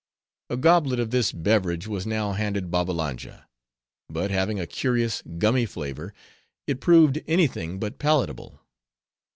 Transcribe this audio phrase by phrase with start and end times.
[0.49, 3.47] A goblet of this beverage was now handed Babbalanja;
[4.09, 6.11] but having a curious, gummy flavor,
[6.65, 8.59] it proved any thing but palatable.